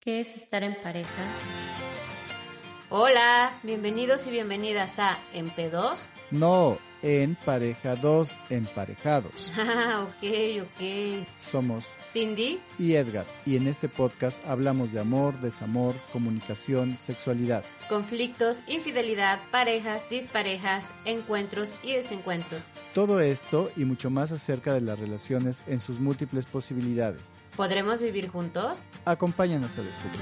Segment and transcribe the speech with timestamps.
[0.00, 1.10] ¿Qué es estar en pareja?
[2.88, 5.98] Hola, bienvenidos y bienvenidas a En P2.
[6.30, 9.52] No, en pareja 2, emparejados.
[9.58, 11.26] Ah, ok, ok.
[11.36, 18.62] Somos Cindy y Edgar, y en este podcast hablamos de amor, desamor, comunicación, sexualidad, conflictos,
[18.68, 22.68] infidelidad, parejas, disparejas, encuentros y desencuentros.
[22.94, 27.20] Todo esto y mucho más acerca de las relaciones en sus múltiples posibilidades.
[27.56, 28.80] ¿Podremos vivir juntos?
[29.04, 30.20] Acompáñanos a descubrir.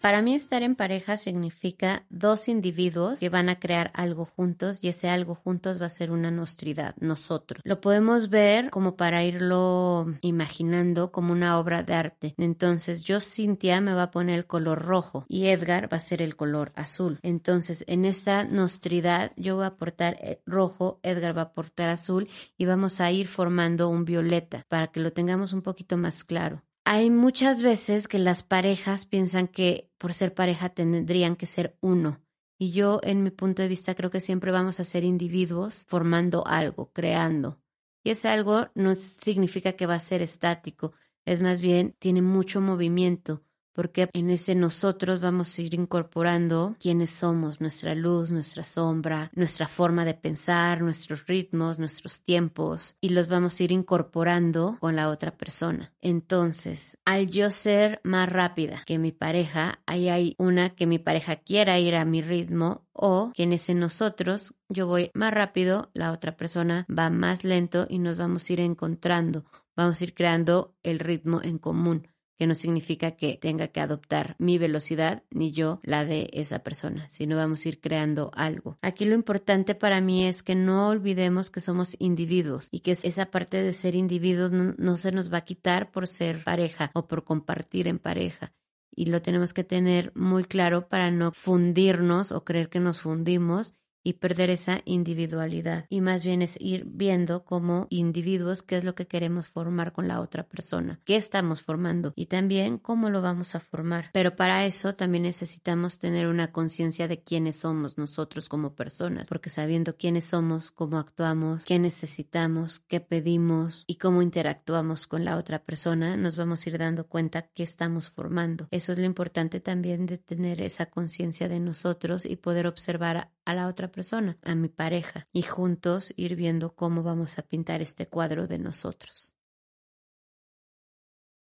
[0.00, 4.88] Para mí estar en pareja significa dos individuos que van a crear algo juntos y
[4.88, 7.60] ese algo juntos va a ser una nostridad, nosotros.
[7.64, 12.34] Lo podemos ver como para irlo imaginando como una obra de arte.
[12.38, 16.22] Entonces yo, Cintia, me va a poner el color rojo y Edgar va a ser
[16.22, 17.18] el color azul.
[17.22, 22.28] Entonces en esta nostridad yo voy a aportar eh, rojo, Edgar va a aportar azul
[22.56, 26.62] y vamos a ir formando un violeta para que lo tengamos un poquito más claro.
[26.88, 32.22] Hay muchas veces que las parejas piensan que por ser pareja tendrían que ser uno.
[32.60, 36.46] Y yo, en mi punto de vista, creo que siempre vamos a ser individuos formando
[36.46, 37.60] algo, creando.
[38.04, 40.92] Y ese algo no significa que va a ser estático,
[41.24, 43.42] es más bien, tiene mucho movimiento,
[43.76, 49.68] porque en ese nosotros vamos a ir incorporando quiénes somos, nuestra luz, nuestra sombra, nuestra
[49.68, 55.10] forma de pensar, nuestros ritmos, nuestros tiempos, y los vamos a ir incorporando con la
[55.10, 55.92] otra persona.
[56.00, 61.36] Entonces, al yo ser más rápida que mi pareja, ahí hay una que mi pareja
[61.36, 66.12] quiera ir a mi ritmo o que en ese nosotros yo voy más rápido, la
[66.12, 69.44] otra persona va más lento y nos vamos a ir encontrando,
[69.76, 74.36] vamos a ir creando el ritmo en común que no significa que tenga que adoptar
[74.38, 78.78] mi velocidad ni yo la de esa persona, sino vamos a ir creando algo.
[78.82, 83.26] Aquí lo importante para mí es que no olvidemos que somos individuos y que esa
[83.26, 87.24] parte de ser individuos no, se nos va a quitar por ser pareja o por
[87.24, 88.52] compartir en pareja
[88.94, 93.74] y lo tenemos que tener muy claro para no fundirnos o creer que nos fundimos
[94.06, 95.86] y perder esa individualidad.
[95.88, 100.06] Y más bien es ir viendo como individuos qué es lo que queremos formar con
[100.06, 104.10] la otra persona, qué estamos formando y también cómo lo vamos a formar.
[104.12, 109.50] Pero para eso también necesitamos tener una conciencia de quiénes somos nosotros como personas, porque
[109.50, 115.64] sabiendo quiénes somos, cómo actuamos, qué necesitamos, qué pedimos y cómo interactuamos con la otra
[115.64, 118.68] persona, nos vamos a ir dando cuenta qué estamos formando.
[118.70, 123.54] Eso es lo importante también de tener esa conciencia de nosotros y poder observar a
[123.54, 128.06] la otra persona, a mi pareja, y juntos ir viendo cómo vamos a pintar este
[128.08, 129.34] cuadro de nosotros.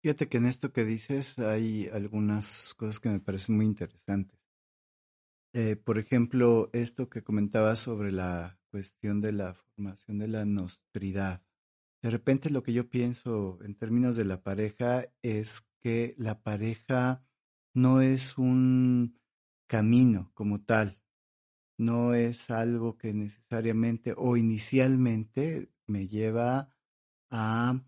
[0.00, 4.38] Fíjate que en esto que dices hay algunas cosas que me parecen muy interesantes.
[5.54, 11.42] Eh, por ejemplo, esto que comentabas sobre la cuestión de la formación de la nostridad.
[12.02, 17.24] De repente lo que yo pienso en términos de la pareja es que la pareja
[17.74, 19.18] no es un
[19.66, 21.00] camino como tal,
[21.78, 26.74] no es algo que necesariamente o inicialmente me lleva
[27.30, 27.80] a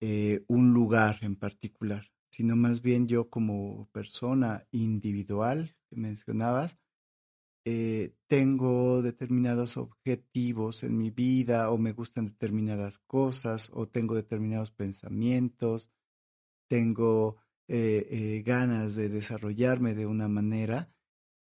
[0.00, 6.78] eh, un lugar en particular, sino más bien yo como persona individual que mencionabas,
[7.64, 14.70] eh, tengo determinados objetivos en mi vida o me gustan determinadas cosas o tengo determinados
[14.70, 15.90] pensamientos,
[16.68, 17.36] tengo
[17.68, 20.92] eh, ganas de desarrollarme de una manera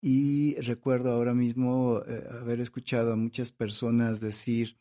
[0.05, 4.77] y recuerdo ahora mismo eh, haber escuchado a muchas personas decir,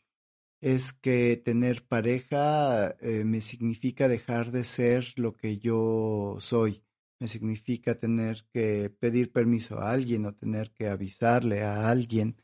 [0.59, 6.83] es que tener pareja eh, me significa dejar de ser lo que yo soy,
[7.21, 12.35] me significa tener que pedir permiso a alguien o tener que avisarle a alguien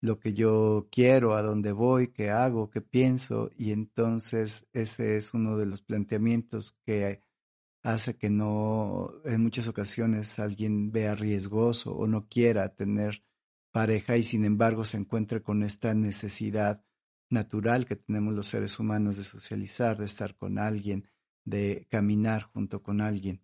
[0.00, 5.34] lo que yo quiero, a dónde voy, qué hago, qué pienso, y entonces ese es
[5.34, 7.20] uno de los planteamientos que
[7.82, 13.24] hace que no, en muchas ocasiones alguien vea riesgoso o no quiera tener
[13.72, 16.84] pareja y sin embargo se encuentre con esta necesidad
[17.30, 21.08] natural que tenemos los seres humanos de socializar, de estar con alguien,
[21.44, 23.42] de caminar junto con alguien.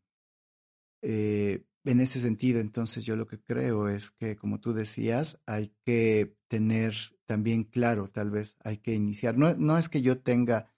[1.02, 5.74] Eh, en ese sentido, entonces yo lo que creo es que, como tú decías, hay
[5.84, 6.94] que tener
[7.24, 9.38] también claro, tal vez hay que iniciar.
[9.38, 10.70] No, no es que yo tenga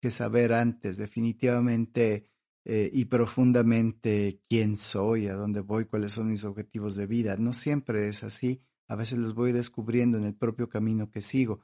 [0.00, 2.28] que saber antes, definitivamente
[2.68, 7.36] eh, y profundamente quién soy, a dónde voy, cuáles son mis objetivos de vida.
[7.36, 11.60] No siempre es así, a veces los voy descubriendo en el propio camino que sigo.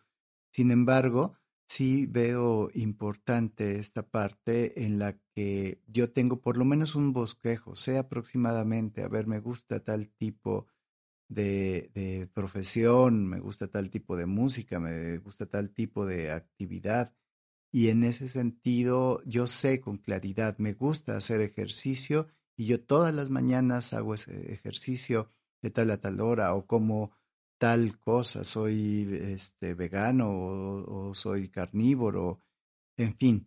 [0.52, 1.36] Sin embargo,
[1.68, 7.74] sí veo importante esta parte en la que yo tengo por lo menos un bosquejo,
[7.74, 10.68] sé aproximadamente, a ver, me gusta tal tipo
[11.28, 17.12] de, de profesión, me gusta tal tipo de música, me gusta tal tipo de actividad
[17.72, 23.14] Y en ese sentido, yo sé con claridad, me gusta hacer ejercicio y yo todas
[23.14, 25.30] las mañanas hago ese ejercicio
[25.62, 27.12] de tal a tal hora o como
[27.58, 32.40] tal cosa, soy este, vegano o, soy carnívoro,
[32.96, 33.46] en fin.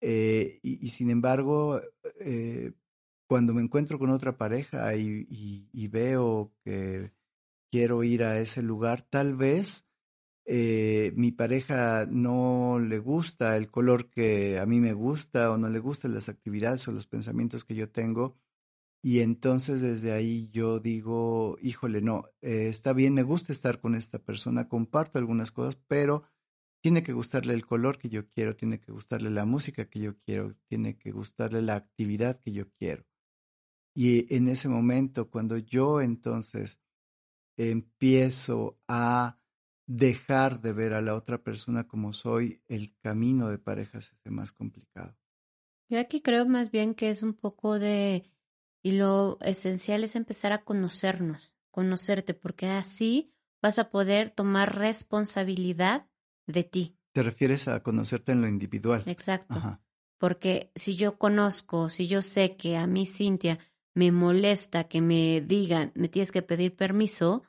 [0.00, 1.80] Eh, y, sin embargo,
[2.20, 2.72] eh,
[3.26, 7.12] cuando me encuentro con otra pareja y, veo que
[7.70, 9.86] quiero ir a ese lugar, tal vez
[10.46, 15.68] eh, mi pareja no le gusta el color que a mí me gusta o no
[15.70, 18.36] le gustan las actividades o los pensamientos que yo tengo.
[19.02, 23.94] Y entonces desde ahí yo digo, híjole, no, eh, está bien, me gusta estar con
[23.94, 26.24] esta persona, comparto algunas cosas, pero
[26.82, 30.18] tiene que gustarle el color que yo quiero, tiene que gustarle la música que yo
[30.18, 33.04] quiero, tiene que gustarle la actividad que yo quiero.
[33.94, 36.80] Y en ese momento, cuando yo entonces
[37.56, 39.38] empiezo a
[39.86, 44.30] dejar de ver a la otra persona como soy, el camino de pareja se hace
[44.30, 45.16] más complicado.
[45.88, 48.24] Yo aquí creo más bien que es un poco de,
[48.82, 56.06] y lo esencial es empezar a conocernos, conocerte, porque así vas a poder tomar responsabilidad
[56.46, 56.98] de ti.
[57.12, 59.04] Te refieres a conocerte en lo individual.
[59.06, 59.78] Exacto.
[60.18, 63.58] Porque si yo conozco, si yo sé que a mí, Cintia,
[63.94, 67.42] me molesta que me digan, me tienes que pedir permiso,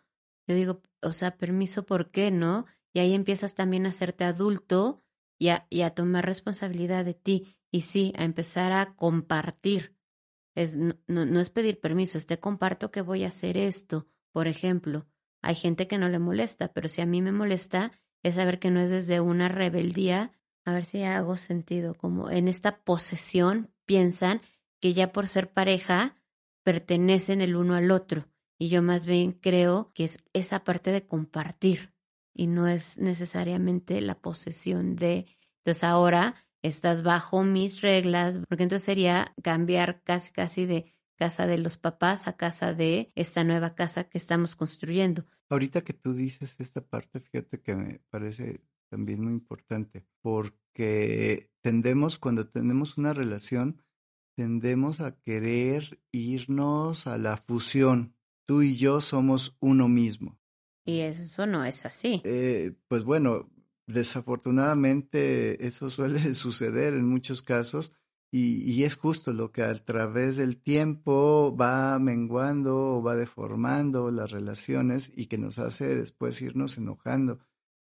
[0.47, 2.65] yo digo, o sea, permiso, ¿por qué no?
[2.93, 5.03] Y ahí empiezas también a hacerte adulto
[5.37, 7.57] y a, a tomar responsabilidad de ti.
[7.71, 9.95] Y sí, a empezar a compartir.
[10.55, 14.07] Es, no, no, es pedir permiso, es te comparto que voy a hacer esto.
[14.31, 15.05] Por ejemplo,
[15.41, 17.91] hay gente que no le molesta, pero si a mí me molesta,
[18.23, 20.31] es saber que no es desde una rebeldía,
[20.63, 24.41] a ver si hago sentido, como en esta posesión piensan
[24.79, 26.15] que ya por ser pareja
[26.63, 28.27] pertenecen el uno al otro.
[28.57, 31.93] Y yo más bien creo que es esa parte de compartir
[32.33, 35.25] y no es necesariamente la posesión de,
[35.59, 41.57] entonces ahora estás bajo mis reglas, porque entonces sería cambiar casi casi de casa de
[41.57, 45.25] los papás a casa de esta nueva casa que estamos construyendo.
[45.49, 52.17] Ahorita que tú dices esta parte, fíjate que me parece también muy importante, porque tendemos,
[52.17, 53.81] cuando tenemos una relación,
[54.35, 58.14] tendemos a querer irnos a la fusión.
[58.45, 60.39] Tú y yo somos uno mismo.
[60.85, 62.21] Y eso no es así.
[62.23, 63.49] Eh, pues bueno,
[63.87, 67.91] desafortunadamente eso suele suceder en muchos casos
[68.31, 74.11] y, y, es justo lo que a través del tiempo va menguando o va deformando
[74.11, 77.39] las relaciones y que nos hace después irnos enojando.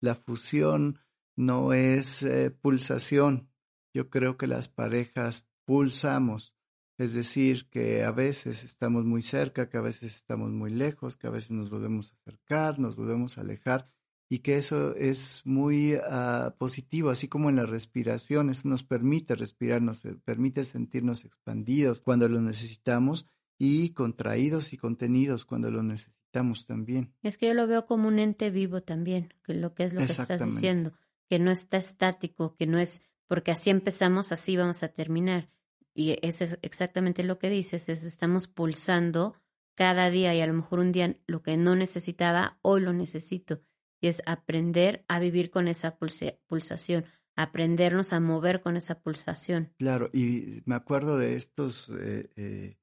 [0.00, 1.00] La fusión
[1.38, 3.48] no es eh, pulsación.
[3.94, 6.54] Yo creo que las parejas pulsamos.
[6.98, 11.28] Es decir, que a veces estamos muy cerca, que a veces estamos muy lejos, que
[11.28, 13.88] a veces nos volvemos a acercar, nos volvemos a alejar
[14.28, 19.36] y que eso es muy uh, positivo, así como en la respiración, eso nos permite
[19.36, 23.26] respirar, nos permite sentirnos expandidos cuando lo necesitamos
[23.58, 27.14] y contraídos y contenidos cuando lo necesitamos también.
[27.22, 30.00] Es que yo lo veo como un ente vivo también, que lo que es lo
[30.00, 30.92] que estás diciendo,
[31.30, 35.50] que no está estático, que no es porque así empezamos, así vamos a terminar
[35.98, 39.34] y eso es exactamente lo que dices, es estamos pulsando
[39.74, 43.62] cada día y a lo mejor un día lo que no necesitaba, hoy lo necesito.
[44.00, 47.04] Y es aprender a vivir con esa pulsación,
[47.34, 49.74] aprendernos a mover con esa pulsación.
[49.76, 52.76] Claro, y me acuerdo de estos eh, eh,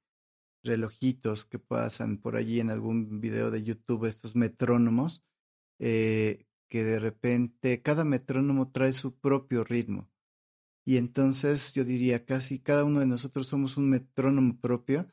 [0.61, 5.23] relojitos que pasan por allí en algún video de YouTube, estos metrónomos,
[5.79, 10.09] eh, que de repente cada metrónomo trae su propio ritmo.
[10.85, 15.07] Y entonces yo diría, casi cada uno de nosotros somos un metrónomo propio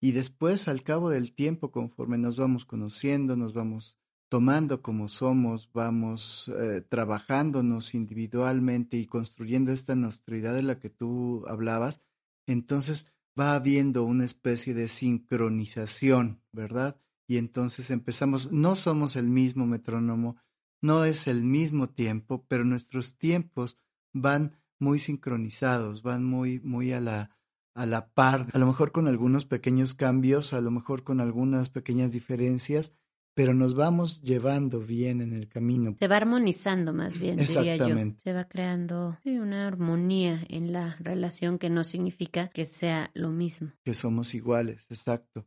[0.00, 5.70] y después al cabo del tiempo, conforme nos vamos conociendo, nos vamos tomando como somos,
[5.72, 12.00] vamos eh, trabajándonos individualmente y construyendo esta nostridad de la que tú hablabas,
[12.46, 13.06] entonces
[13.38, 17.00] va habiendo una especie de sincronización, ¿verdad?
[17.26, 20.36] Y entonces empezamos, no somos el mismo metrónomo,
[20.80, 23.76] no es el mismo tiempo, pero nuestros tiempos
[24.12, 27.30] van muy sincronizados, van muy, muy a la,
[27.74, 31.68] a la par, a lo mejor con algunos pequeños cambios, a lo mejor con algunas
[31.70, 32.92] pequeñas diferencias,
[33.38, 35.94] pero nos vamos llevando bien en el camino.
[35.96, 37.94] Se va armonizando más bien, diría yo.
[38.16, 43.70] Se va creando una armonía en la relación que no significa que sea lo mismo.
[43.84, 45.46] Que somos iguales, exacto.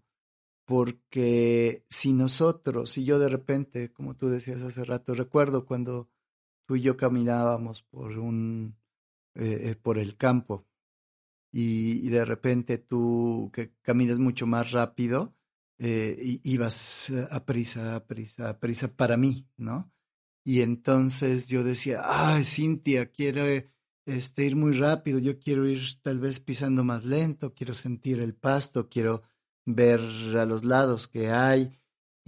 [0.63, 6.09] Porque si nosotros, si yo de repente, como tú decías hace rato, recuerdo cuando
[6.65, 8.77] tú y yo caminábamos por un
[9.35, 10.67] eh, eh, por el campo
[11.51, 15.35] y, de repente tú que caminas mucho más rápido,
[15.79, 19.91] eh, ibas a prisa, a prisa, a prisa para mí, ¿no?
[20.43, 23.71] Y entonces yo decía, ay, Cintia quiere,
[24.05, 28.35] este, ir muy rápido, yo quiero ir tal vez pisando más lento, quiero sentir el
[28.35, 29.23] pasto, quiero
[29.65, 30.00] ver
[30.38, 31.80] a los lados que hay.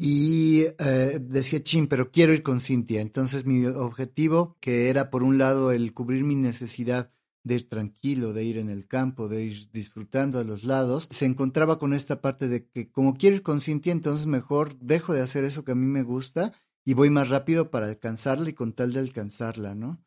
[0.06, 3.00] Y eh, decía, chin, pero quiero ir con Cintia.
[3.00, 8.34] Entonces mi objetivo, que era por un lado el cubrir mi necesidad de ir tranquilo,
[8.34, 12.20] de ir en el campo, de ir disfrutando a los lados, se encontraba con esta
[12.20, 15.72] parte de que como quiero ir con Cintia, entonces mejor dejo de hacer eso que
[15.72, 16.52] a mí me gusta
[16.84, 20.04] y voy más rápido para alcanzarla y con tal de alcanzarla, ¿no?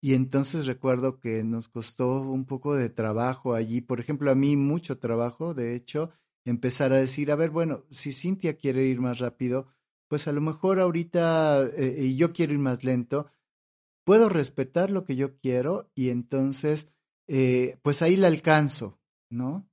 [0.00, 4.56] Y entonces recuerdo que nos costó un poco de trabajo allí, por ejemplo, a mí
[4.56, 6.10] mucho trabajo, de hecho,
[6.50, 9.66] empezar a decir, a ver, bueno, si Cintia quiere ir más rápido,
[10.08, 13.30] pues a lo mejor ahorita eh, y yo quiero ir más lento,
[14.04, 16.88] puedo respetar lo que yo quiero y entonces,
[17.26, 19.68] eh, pues ahí la alcanzo, ¿no?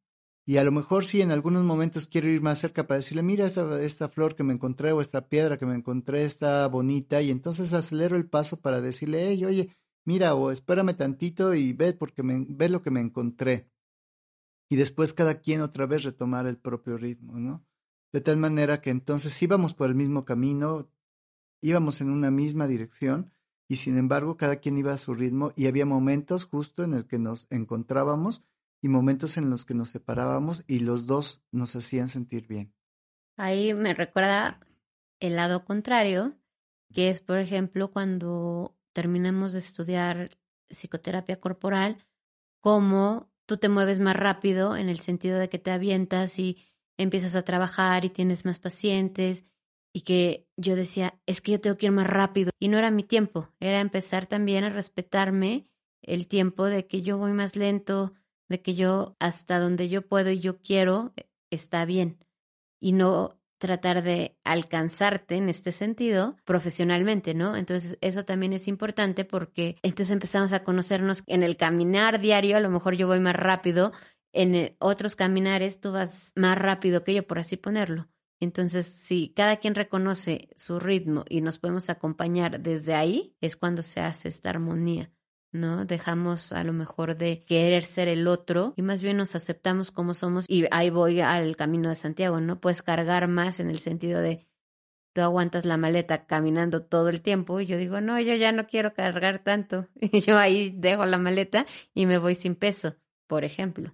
[0.45, 3.45] Y a lo mejor sí, en algunos momentos quiero ir más cerca para decirle, mira
[3.45, 7.31] esta, esta flor que me encontré o esta piedra que me encontré está bonita y
[7.31, 9.69] entonces acelero el paso para decirle, hey, oye,
[10.03, 13.69] mira o espérame tantito y ve porque me, ve lo que me encontré.
[14.73, 17.63] Y después cada quien otra vez retomar el propio ritmo, ¿no?
[18.11, 20.89] De tal manera que entonces íbamos por el mismo camino,
[21.61, 23.31] íbamos en una misma dirección
[23.67, 27.05] y sin embargo cada quien iba a su ritmo y había momentos justo en el
[27.05, 28.43] que nos encontrábamos
[28.81, 32.73] y momentos en los que nos separábamos y los dos nos hacían sentir bien.
[33.37, 34.59] Ahí me recuerda
[35.19, 36.35] el lado contrario,
[36.95, 42.03] que es, por ejemplo, cuando terminamos de estudiar psicoterapia corporal,
[42.59, 46.57] cómo tú te mueves más rápido en el sentido de que te avientas y
[46.97, 49.45] empiezas a trabajar y tienes más pacientes
[49.93, 52.91] y que yo decía, es que yo tengo que ir más rápido y no era
[52.91, 55.69] mi tiempo, era empezar también a respetarme
[56.01, 58.13] el tiempo de que yo voy más lento,
[58.49, 62.17] de que yo hasta donde yo puedo y yo quiero eh, está bien.
[62.79, 67.55] Y no tratar de alcanzarte en este sentido profesionalmente, ¿no?
[67.55, 72.59] Entonces eso también es importante porque entonces empezamos a conocernos en el caminar diario, a
[72.59, 73.93] lo mejor yo voy más rápido,
[74.33, 78.09] en otros caminares tú vas más rápido que yo, por así ponerlo.
[78.41, 83.81] Entonces, si cada quien reconoce su ritmo y nos podemos acompañar desde ahí, es cuando
[83.81, 85.09] se hace esta armonía.
[85.53, 85.85] ¿No?
[85.85, 90.13] Dejamos a lo mejor de querer ser el otro y más bien nos aceptamos como
[90.13, 92.59] somos y ahí voy al camino de Santiago, ¿no?
[92.59, 94.47] Puedes cargar más en el sentido de
[95.13, 98.67] tú aguantas la maleta caminando todo el tiempo y yo digo, no, yo ya no
[98.67, 102.95] quiero cargar tanto y yo ahí dejo la maleta y me voy sin peso,
[103.27, 103.93] por ejemplo.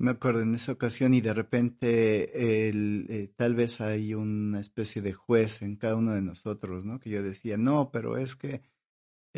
[0.00, 5.02] Me acuerdo en esa ocasión y de repente el, eh, tal vez hay una especie
[5.02, 7.00] de juez en cada uno de nosotros, ¿no?
[7.00, 8.62] Que yo decía, no, pero es que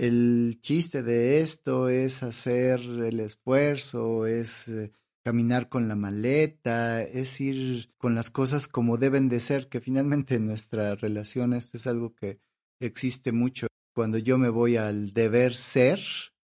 [0.00, 4.92] el chiste de esto es hacer el esfuerzo, es eh,
[5.22, 10.36] caminar con la maleta, es ir con las cosas como deben de ser, que finalmente
[10.36, 12.40] en nuestra relación esto es algo que
[12.80, 13.66] existe mucho.
[13.94, 16.00] Cuando yo me voy al deber ser,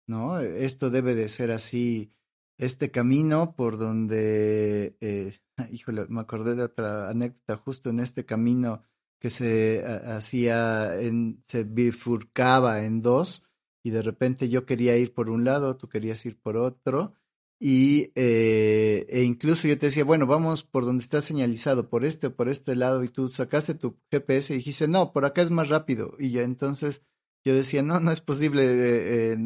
[0.06, 0.38] ¿no?
[0.38, 2.12] Esto debe de ser así,
[2.58, 5.38] este camino por donde, eh,
[5.72, 8.82] híjole, me acordé de otra anécdota justo en este camino
[9.18, 13.44] que se hacía, en, se bifurcaba en dos
[13.86, 17.14] y de repente yo quería ir por un lado, tú querías ir por otro
[17.60, 22.26] y eh, e incluso yo te decía, bueno, vamos por donde está señalizado, por este
[22.26, 25.52] o por este lado y tú sacaste tu GPS y dijiste, no, por acá es
[25.52, 27.04] más rápido y ya entonces
[27.44, 29.38] yo decía, no, no es posible, eh,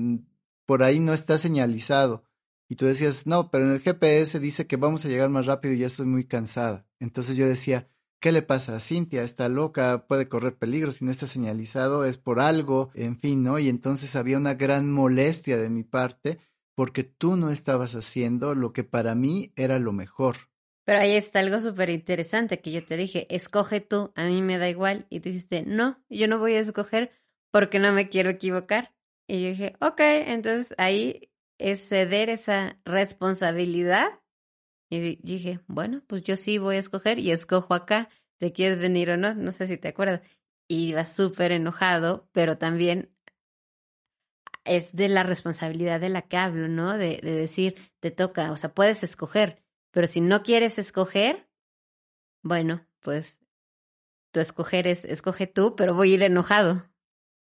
[0.64, 2.24] por ahí no está señalizado.
[2.66, 5.74] Y tú decías, no, pero en el GPS dice que vamos a llegar más rápido
[5.74, 6.86] y ya estoy muy cansada.
[6.98, 9.22] Entonces yo decía, ¿Qué le pasa a Cintia?
[9.22, 13.58] Está loca, puede correr peligro si no está señalizado, es por algo, en fin, ¿no?
[13.58, 16.38] Y entonces había una gran molestia de mi parte
[16.74, 20.50] porque tú no estabas haciendo lo que para mí era lo mejor.
[20.84, 24.58] Pero ahí está algo súper interesante que yo te dije, escoge tú, a mí me
[24.58, 25.06] da igual.
[25.08, 27.12] Y tú dijiste, no, yo no voy a escoger
[27.50, 28.94] porque no me quiero equivocar.
[29.26, 34.19] Y yo dije, ok, entonces ahí es ceder esa responsabilidad
[34.90, 38.08] y dije, bueno, pues yo sí voy a escoger y escojo acá.
[38.38, 39.34] ¿Te quieres venir o no?
[39.34, 40.20] No sé si te acuerdas.
[40.66, 43.14] Y iba súper enojado, pero también
[44.64, 46.98] es de la responsabilidad de la que hablo, ¿no?
[46.98, 51.48] De, de decir, te toca, o sea, puedes escoger, pero si no quieres escoger,
[52.42, 53.38] bueno, pues
[54.32, 56.84] tu escoger es, escoge tú, pero voy a ir enojado.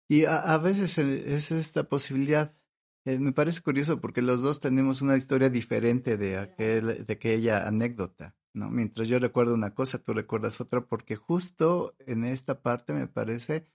[0.09, 2.57] Y a, a veces es esta posibilidad
[3.05, 7.67] eh, me parece curioso porque los dos tenemos una historia diferente de, aquel, de aquella
[7.67, 8.71] anécdota, ¿no?
[8.71, 13.67] Mientras yo recuerdo una cosa, tú recuerdas otra, porque justo en esta parte me parece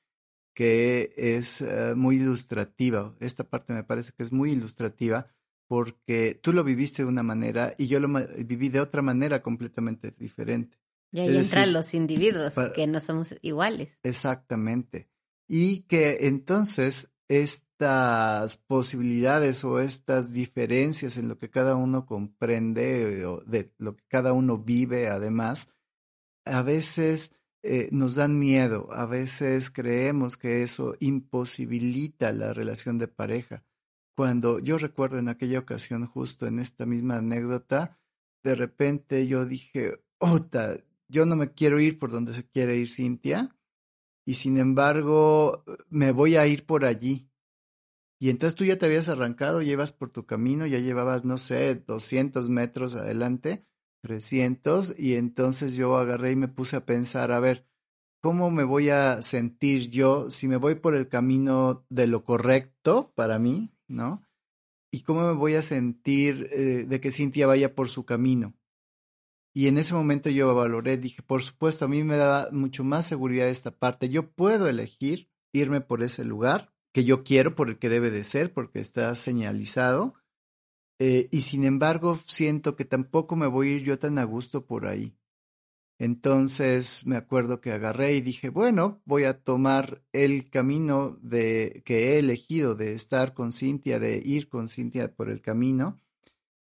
[0.53, 3.15] que es eh, muy ilustrativa.
[3.19, 5.27] Esta parte me parece que es muy ilustrativa
[5.67, 8.09] porque tú lo viviste de una manera y yo lo
[8.43, 10.79] viví de otra manera completamente diferente.
[11.11, 13.99] Y ahí entran los individuos, que no somos iguales.
[14.03, 15.09] Exactamente.
[15.47, 23.25] Y que entonces es estas posibilidades o estas diferencias en lo que cada uno comprende
[23.25, 25.69] o de lo que cada uno vive además,
[26.43, 27.31] a veces
[27.63, 33.63] eh, nos dan miedo, a veces creemos que eso imposibilita la relación de pareja.
[34.13, 37.97] Cuando yo recuerdo en aquella ocasión, justo en esta misma anécdota,
[38.43, 42.89] de repente yo dije, Ota, yo no me quiero ir por donde se quiere ir
[42.89, 43.55] Cintia,
[44.25, 47.28] y sin embargo me voy a ir por allí.
[48.19, 51.75] Y entonces tú ya te habías arrancado, llevas por tu camino, ya llevabas, no sé,
[51.75, 53.65] 200 metros adelante,
[54.01, 57.65] 300, y entonces yo agarré y me puse a pensar, a ver,
[58.21, 63.13] ¿cómo me voy a sentir yo si me voy por el camino de lo correcto
[63.15, 64.25] para mí, ¿no?
[64.91, 68.53] ¿Y cómo me voy a sentir eh, de que Cintia vaya por su camino?
[69.53, 73.05] Y en ese momento yo valoré, dije, por supuesto, a mí me da mucho más
[73.05, 74.09] seguridad esta parte.
[74.09, 78.23] Yo puedo elegir irme por ese lugar que yo quiero, por el que debe de
[78.23, 80.15] ser, porque está señalizado.
[80.99, 84.65] Eh, y sin embargo, siento que tampoco me voy a ir yo tan a gusto
[84.65, 85.15] por ahí.
[85.97, 92.13] Entonces me acuerdo que agarré y dije, bueno, voy a tomar el camino de que
[92.13, 95.99] he elegido de estar con Cintia, de ir con Cintia por el camino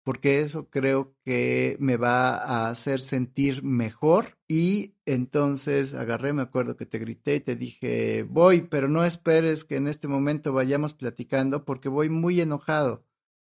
[0.05, 4.39] porque eso creo que me va a hacer sentir mejor.
[4.57, 9.65] Y entonces agarré, me acuerdo que te grité y te dije, voy, pero no esperes
[9.65, 13.05] que en este momento vayamos platicando porque voy muy enojado,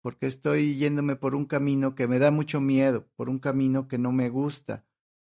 [0.01, 3.99] porque estoy yéndome por un camino que me da mucho miedo, por un camino que
[3.99, 4.87] no me gusta,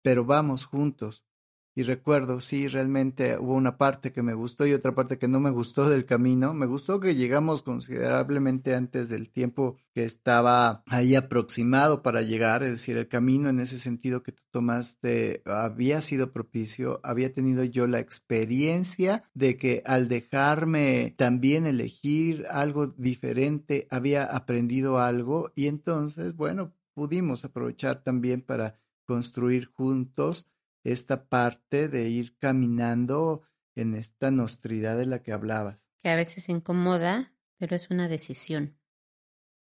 [0.00, 1.26] pero vamos juntos.
[1.74, 5.38] Y recuerdo, sí, realmente hubo una parte que me gustó y otra parte que no
[5.38, 6.52] me gustó del camino.
[6.52, 12.72] Me gustó que llegamos considerablemente antes del tiempo que estaba ahí aproximado para llegar, es
[12.72, 17.86] decir, el camino en ese sentido que tú tomaste había sido propicio, había tenido yo
[17.86, 26.34] la experiencia de que al dejarme también elegir algo diferente, había aprendido algo y entonces,
[26.34, 30.46] bueno, pudimos aprovechar también para construir juntos
[30.84, 33.42] esta parte de ir caminando
[33.74, 35.78] en esta nostridad de la que hablabas.
[36.02, 38.78] Que a veces incomoda, pero es una decisión.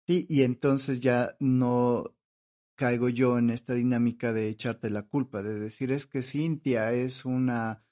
[0.08, 2.16] Sí, y entonces ya no
[2.76, 7.26] caigo yo en esta dinámica de echarte la culpa, de decir es que Cintia es
[7.26, 7.84] una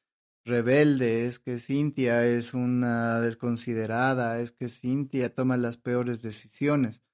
[0.46, 7.05] rebelde, es que Cintia es una desconsiderada, es que Cintia toma las peores decisiones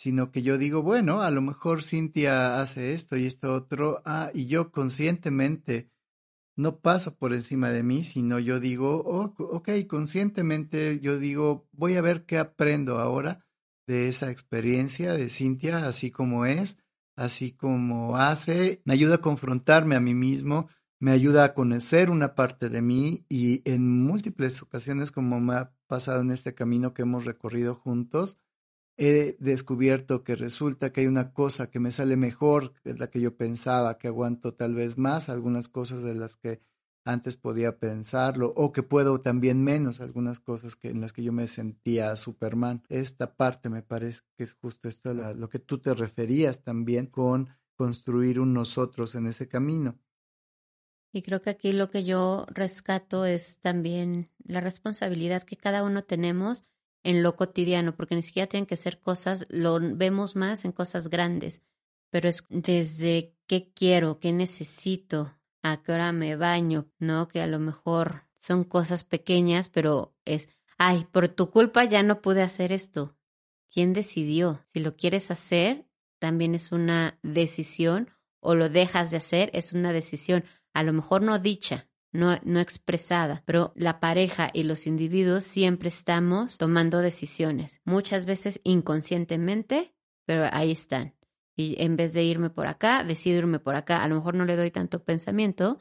[0.00, 4.30] sino que yo digo, bueno, a lo mejor Cintia hace esto y esto otro, ah,
[4.32, 5.90] y yo conscientemente
[6.56, 11.96] no paso por encima de mí, sino yo digo, oh, ok, conscientemente yo digo, voy
[11.96, 13.44] a ver qué aprendo ahora
[13.86, 16.78] de esa experiencia de Cintia, así como es,
[17.14, 22.34] así como hace, me ayuda a confrontarme a mí mismo, me ayuda a conocer una
[22.34, 27.02] parte de mí y en múltiples ocasiones, como me ha pasado en este camino que
[27.02, 28.38] hemos recorrido juntos,
[29.00, 33.18] he descubierto que resulta que hay una cosa que me sale mejor de la que
[33.18, 36.60] yo pensaba, que aguanto tal vez más algunas cosas de las que
[37.06, 41.32] antes podía pensarlo, o que puedo también menos algunas cosas que, en las que yo
[41.32, 42.82] me sentía Superman.
[42.90, 47.48] Esta parte me parece que es justo esto, lo que tú te referías también con
[47.74, 49.98] construir un nosotros en ese camino.
[51.10, 56.04] Y creo que aquí lo que yo rescato es también la responsabilidad que cada uno
[56.04, 56.66] tenemos
[57.02, 61.08] en lo cotidiano, porque ni siquiera tienen que ser cosas, lo vemos más en cosas
[61.08, 61.62] grandes,
[62.10, 67.28] pero es desde qué quiero, qué necesito, a qué hora me baño, ¿no?
[67.28, 72.20] Que a lo mejor son cosas pequeñas, pero es, ay, por tu culpa ya no
[72.20, 73.16] pude hacer esto.
[73.70, 74.64] ¿Quién decidió?
[74.68, 75.86] Si lo quieres hacer,
[76.18, 78.10] también es una decisión,
[78.40, 82.60] o lo dejas de hacer, es una decisión, a lo mejor no dicha, no, no
[82.60, 89.94] expresada, pero la pareja y los individuos siempre estamos tomando decisiones, muchas veces inconscientemente,
[90.26, 91.14] pero ahí están.
[91.56, 94.02] Y en vez de irme por acá, decido irme por acá.
[94.02, 95.78] A lo mejor no le doy tanto pensamiento,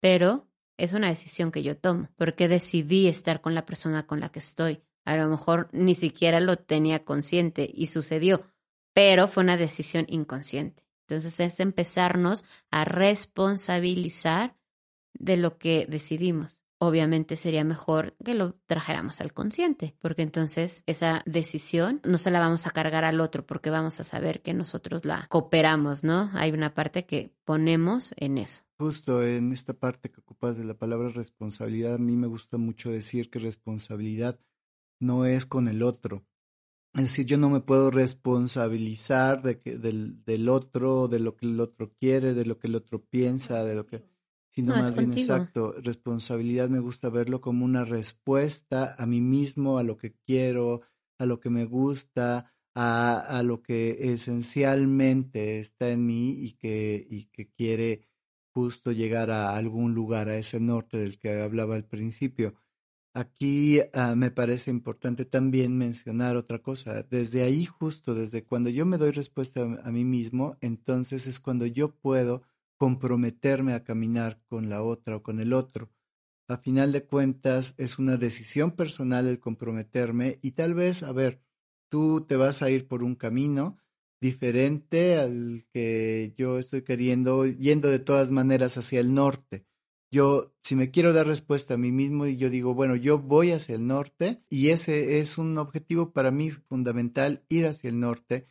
[0.00, 4.28] pero es una decisión que yo tomo, porque decidí estar con la persona con la
[4.28, 4.82] que estoy.
[5.04, 8.44] A lo mejor ni siquiera lo tenía consciente y sucedió,
[8.92, 10.84] pero fue una decisión inconsciente.
[11.08, 14.56] Entonces es empezarnos a responsabilizar
[15.18, 16.58] de lo que decidimos.
[16.78, 22.38] Obviamente sería mejor que lo trajéramos al consciente, porque entonces esa decisión no se la
[22.38, 26.30] vamos a cargar al otro, porque vamos a saber que nosotros la cooperamos, ¿no?
[26.34, 28.62] Hay una parte que ponemos en eso.
[28.78, 32.90] Justo en esta parte que ocupas de la palabra responsabilidad, a mí me gusta mucho
[32.90, 34.38] decir que responsabilidad
[35.00, 36.26] no es con el otro.
[36.92, 41.46] Es decir, yo no me puedo responsabilizar de que, del, del otro, de lo que
[41.46, 44.04] el otro quiere, de lo que el otro piensa, de lo que
[44.56, 49.82] sino más bien exacto, responsabilidad me gusta verlo como una respuesta a mí mismo, a
[49.82, 50.80] lo que quiero,
[51.18, 57.06] a lo que me gusta, a, a lo que esencialmente está en mí y que,
[57.06, 58.08] y que quiere
[58.54, 62.54] justo llegar a algún lugar, a ese norte del que hablaba al principio.
[63.12, 67.02] Aquí ah, me parece importante también mencionar otra cosa.
[67.02, 71.66] Desde ahí, justo desde cuando yo me doy respuesta a, mí mismo, entonces es cuando
[71.66, 72.42] yo puedo
[72.76, 75.90] comprometerme a caminar con la otra o con el otro.
[76.48, 81.42] A final de cuentas, es una decisión personal el comprometerme y tal vez, a ver,
[81.88, 83.78] tú te vas a ir por un camino,
[84.20, 89.66] diferente al que yo estoy queriendo, yendo de todas maneras hacia el norte.
[90.10, 93.50] Yo, si me quiero dar respuesta a mí mismo y yo digo, bueno, yo voy
[93.50, 98.48] hacia el norte y ese es un objetivo para mí fundamental, ir hacia el norte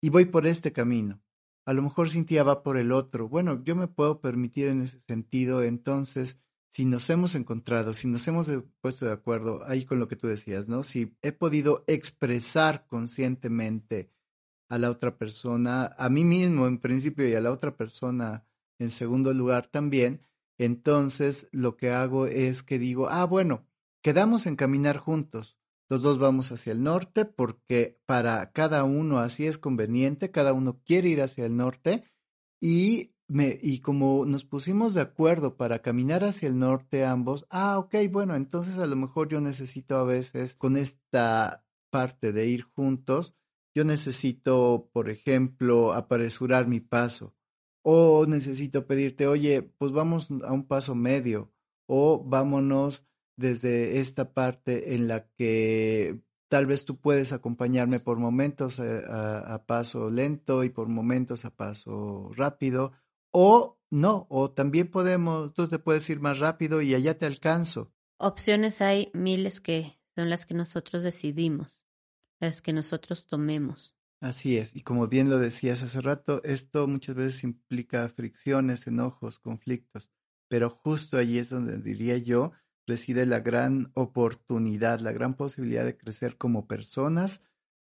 [0.00, 1.20] y voy por este camino.
[1.66, 3.28] A lo mejor Cintia va por el otro.
[3.28, 6.38] Bueno, yo me puedo permitir en ese sentido, entonces,
[6.70, 8.48] si nos hemos encontrado, si nos hemos
[8.80, 10.84] puesto de acuerdo ahí con lo que tú decías, ¿no?
[10.84, 14.12] Si he podido expresar conscientemente
[14.68, 18.46] a la otra persona, a mí mismo en principio y a la otra persona
[18.78, 20.22] en segundo lugar también,
[20.58, 23.66] entonces lo que hago es que digo, ah, bueno,
[24.02, 25.58] quedamos en caminar juntos.
[25.88, 30.80] Los dos vamos hacia el norte porque para cada uno así es conveniente, cada uno
[30.84, 32.02] quiere ir hacia el norte
[32.60, 37.78] y me, y como nos pusimos de acuerdo para caminar hacia el norte ambos, ah,
[37.78, 42.62] ok, bueno, entonces a lo mejor yo necesito a veces con esta parte de ir
[42.62, 43.34] juntos,
[43.74, 47.34] yo necesito, por ejemplo, apresurar mi paso,
[47.82, 51.52] o necesito pedirte, oye, pues vamos a un paso medio,
[51.86, 58.78] o vámonos desde esta parte en la que tal vez tú puedes acompañarme por momentos
[58.78, 62.92] eh, a, paso lento y por momentos a paso rápido,
[63.30, 67.92] o no, o también podemos, tú te puedes ir más rápido y allá te alcanzo.
[68.18, 71.76] Opciones hay miles que son las que nosotros decidimos
[72.40, 73.94] las que nosotros tomemos.
[74.20, 79.38] Así es, y como bien lo decías hace rato, esto muchas veces implica fricciones, enojos,
[79.38, 80.08] conflictos,
[80.48, 82.52] pero justo allí es donde diría yo
[82.86, 87.42] reside la gran oportunidad, la gran posibilidad de crecer como personas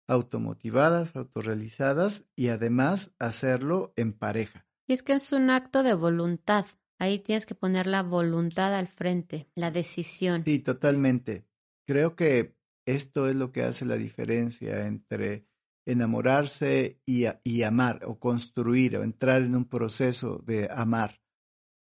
[0.07, 4.65] automotivadas, autorrealizadas y además hacerlo en pareja.
[4.87, 6.65] Y es que es un acto de voluntad.
[6.97, 10.43] Ahí tienes que poner la voluntad al frente, la decisión.
[10.45, 11.45] Sí, totalmente.
[11.85, 15.45] Creo que esto es lo que hace la diferencia entre
[15.85, 21.21] enamorarse y, y, amar o construir o entrar en un proceso de amar,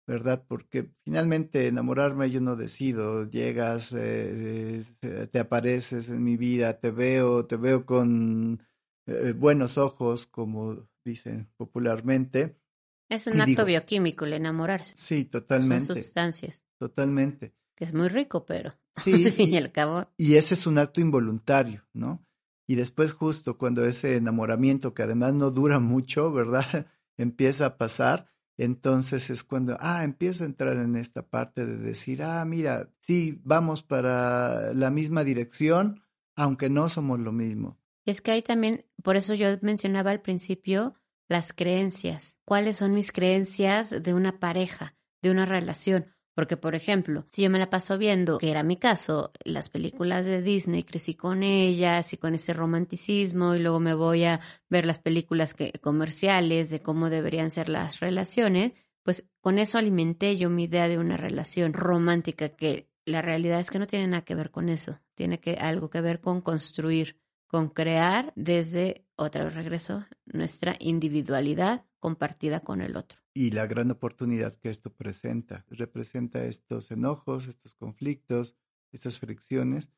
[0.10, 0.43] ¿verdad?
[0.48, 6.91] Porque finalmente enamorarme yo no decido, llegas, eh, eh, te apareces en mi vida, te
[6.91, 8.62] veo, te veo con
[9.06, 12.60] eh, buenos ojos, como dicen popularmente.
[13.08, 14.93] Es un acto bioquímico el enamorarse.
[14.98, 15.86] Sí, totalmente.
[15.86, 16.65] Son sustancias.
[16.78, 20.12] Totalmente que es muy rico, pero sí, al fin y al cabo.
[20.17, 22.26] Y ese es un acto involuntario, ¿no?
[22.67, 26.65] Y después justo cuando ese enamoramiento, que además no dura mucho, ¿verdad?
[27.17, 28.30] Empieza a pasar,
[28.63, 33.39] entonces es cuando, ah, empiezo a entrar en esta parte de decir, ah, mira, sí,
[33.43, 36.02] vamos para la misma dirección,
[36.36, 37.80] aunque no somos lo mismo.
[38.06, 40.95] Es que hay también, por eso yo mencionaba al principio
[41.30, 42.36] las creencias.
[42.43, 46.13] ¿Cuáles son mis creencias de una pareja, de una relación?
[46.39, 50.25] Porque, por ejemplo, si yo me la paso viendo, que era mi caso, las películas
[50.25, 54.86] de Disney, crecí con ellas y con ese romanticismo y luego me voy a ver
[54.86, 58.71] las películas que, comerciales de cómo deberían ser las relaciones,
[59.04, 63.69] pues con eso alimenté yo mi idea de una relación romántica que la realidad es
[63.69, 67.19] que no tiene nada que ver con eso, tiene que algo que ver con construir,
[67.47, 73.89] con crear desde, otra vez regreso, nuestra individualidad compartida con el otro y la gran
[73.89, 75.65] oportunidad que esto presenta.
[75.69, 78.57] Representa estos enojos, estos conflictos,
[78.91, 79.93] estas fricciones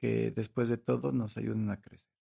[0.00, 2.11] que después de todo nos ayudan a crecer.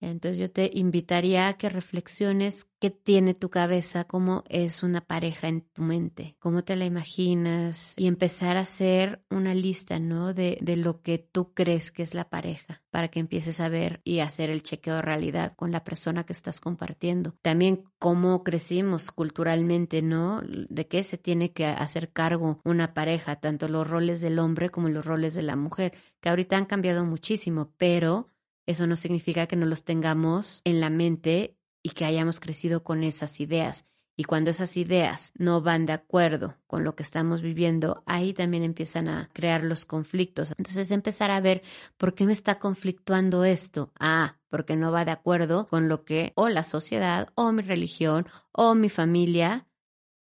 [0.00, 5.48] Entonces yo te invitaría a que reflexiones qué tiene tu cabeza, cómo es una pareja
[5.48, 10.32] en tu mente, cómo te la imaginas y empezar a hacer una lista, ¿no?
[10.32, 14.00] De, de lo que tú crees que es la pareja para que empieces a ver
[14.02, 17.34] y hacer el chequeo de realidad con la persona que estás compartiendo.
[17.42, 20.40] También cómo crecimos culturalmente, ¿no?
[20.42, 24.88] De qué se tiene que hacer cargo una pareja, tanto los roles del hombre como
[24.88, 28.29] los roles de la mujer, que ahorita han cambiado muchísimo, pero
[28.70, 33.02] eso no significa que no los tengamos en la mente y que hayamos crecido con
[33.02, 33.86] esas ideas.
[34.16, 38.62] Y cuando esas ideas no van de acuerdo con lo que estamos viviendo, ahí también
[38.62, 40.52] empiezan a crear los conflictos.
[40.58, 41.62] Entonces empezar a ver
[41.96, 43.92] por qué me está conflictuando esto.
[43.98, 48.26] Ah, porque no va de acuerdo con lo que o la sociedad o mi religión
[48.52, 49.66] o mi familia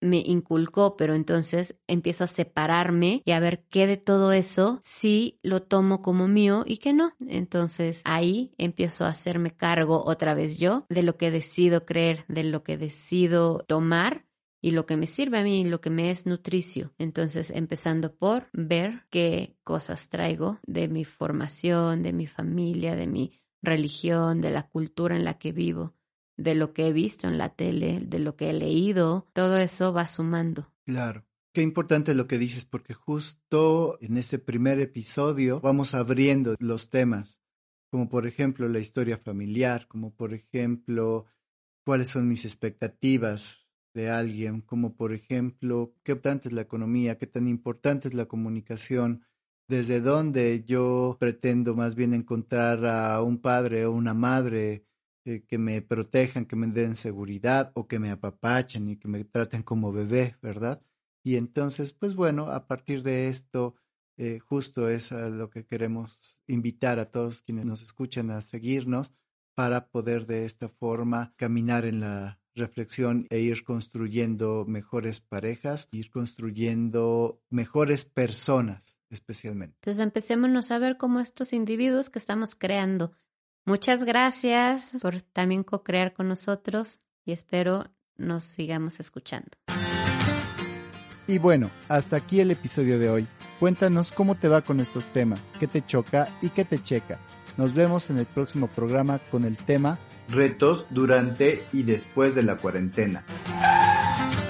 [0.06, 5.40] me inculcó, pero entonces empiezo a separarme y a ver qué de todo eso sí
[5.44, 7.14] lo tomo como mío y qué no.
[7.28, 12.44] Entonces ahí empiezo a hacerme cargo otra vez yo de lo que decido creer, de
[12.44, 14.26] lo que decido tomar
[14.66, 16.92] y lo que me sirve a mí, lo que me es nutricio.
[16.98, 23.40] Entonces, empezando por ver qué cosas traigo de mi formación, de mi familia, de mi
[23.62, 25.94] religión, de la cultura en la que vivo,
[26.38, 29.94] de lo que he visto en la tele, de lo que he leído, todo eso
[29.94, 30.72] va sumando.
[30.86, 31.26] Claro.
[31.54, 37.40] Qué importante lo que dices, porque justo en este primer episodio vamos abriendo los temas,
[37.90, 41.28] como por ejemplo la historia familiar, como por ejemplo
[41.86, 47.26] cuáles son mis expectativas de alguien, como por ejemplo, qué importante es la economía, qué
[47.26, 49.24] tan importante es la comunicación,
[49.70, 54.86] desde dónde yo pretendo más bien encontrar a un padre o una madre
[55.26, 59.64] que me protejan, que me den seguridad o que me apapachen y que me traten
[59.64, 60.82] como bebé, ¿verdad?
[61.24, 63.76] Y entonces, pues bueno, a partir de esto,
[64.18, 69.14] eh, justo es a lo que queremos invitar a todos quienes nos escuchan a seguirnos
[69.56, 76.10] para poder de esta forma caminar en la reflexión e ir construyendo mejores parejas, ir
[76.12, 79.78] construyendo mejores personas especialmente.
[79.82, 83.18] Entonces empecémonos a ver como estos individuos que estamos creando.
[83.68, 89.50] Muchas gracias por también co-crear con nosotros y espero nos sigamos escuchando.
[91.26, 93.28] Y bueno, hasta aquí el episodio de hoy.
[93.60, 97.20] Cuéntanos cómo te va con estos temas, qué te choca y qué te checa.
[97.58, 99.98] Nos vemos en el próximo programa con el tema
[100.30, 103.26] Retos durante y después de la cuarentena.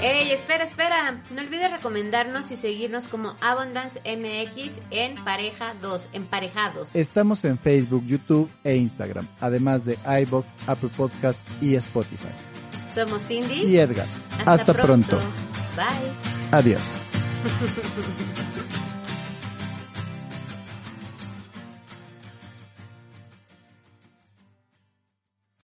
[0.01, 1.21] ¡Ey, espera, espera!
[1.31, 6.89] No olvides recomendarnos y seguirnos como Abundance MX en Pareja 2, Emparejados.
[6.93, 12.29] Estamos en Facebook, YouTube e Instagram, además de iBox, Apple Podcast y Spotify.
[12.93, 14.08] Somos Cindy y Edgar.
[14.45, 15.17] Hasta, pronto.
[15.75, 16.13] Bye.
[16.51, 16.84] Adiós.